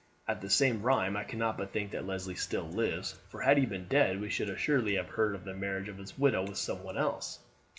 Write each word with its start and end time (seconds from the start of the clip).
At 0.27 0.41
the 0.41 0.49
same 0.49 0.81
rime 0.81 1.15
I 1.15 1.23
cannot 1.23 1.59
but 1.59 1.71
think 1.73 1.91
that 1.91 2.07
Leslie 2.07 2.33
still 2.33 2.67
lives, 2.67 3.17
for 3.29 3.41
had 3.41 3.59
he 3.59 3.67
been 3.67 3.87
dead 3.87 4.19
we 4.19 4.31
should 4.31 4.49
assuredly 4.49 4.95
have 4.95 5.09
heard 5.09 5.35
of 5.35 5.45
the 5.45 5.53
marriage 5.53 5.89
of 5.89 5.99
his 5.99 6.17
widow 6.17 6.41
with 6.41 6.57
some 6.57 6.81
one 6.81 6.97
else. 6.97 7.37